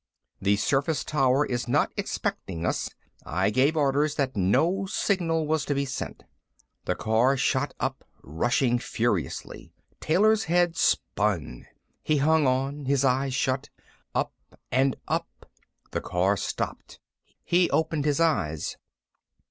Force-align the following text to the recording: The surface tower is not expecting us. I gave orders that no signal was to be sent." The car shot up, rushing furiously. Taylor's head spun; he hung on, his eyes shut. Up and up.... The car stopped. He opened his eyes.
The 0.41 0.55
surface 0.55 1.03
tower 1.03 1.45
is 1.45 1.67
not 1.67 1.91
expecting 1.95 2.65
us. 2.65 2.89
I 3.23 3.51
gave 3.51 3.77
orders 3.77 4.15
that 4.15 4.35
no 4.35 4.87
signal 4.87 5.45
was 5.45 5.63
to 5.65 5.75
be 5.75 5.85
sent." 5.85 6.23
The 6.85 6.95
car 6.95 7.37
shot 7.37 7.75
up, 7.79 8.03
rushing 8.23 8.79
furiously. 8.79 9.73
Taylor's 9.99 10.45
head 10.45 10.75
spun; 10.75 11.67
he 12.01 12.17
hung 12.17 12.47
on, 12.47 12.85
his 12.85 13.05
eyes 13.05 13.35
shut. 13.35 13.69
Up 14.15 14.33
and 14.71 14.95
up.... 15.07 15.45
The 15.91 16.01
car 16.01 16.35
stopped. 16.35 16.99
He 17.43 17.69
opened 17.69 18.05
his 18.05 18.19
eyes. 18.19 18.77